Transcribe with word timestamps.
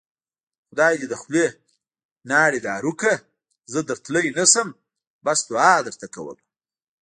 خدای 0.69 0.93
دې 0.99 1.07
د 1.09 1.13
خولې 1.21 1.45
لاړې 2.29 2.59
دارو 2.67 2.91
کړه 2.99 3.15
زه 3.71 3.79
درتلی 3.89 4.27
نشم 4.39 4.67
بس 5.25 5.39
دوعا 5.49 5.75
درته 5.87 6.07
کوومه 6.13 6.43